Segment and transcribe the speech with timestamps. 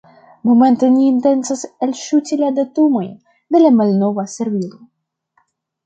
[0.51, 3.13] Momente ni intencas elŝuti la datumojn
[3.57, 4.85] de la malnova servilo.